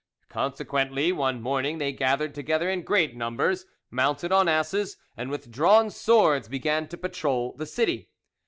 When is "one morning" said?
1.11-1.77